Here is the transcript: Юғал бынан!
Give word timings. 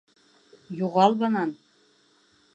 Юғал 0.79 1.19
бынан! 1.21 1.53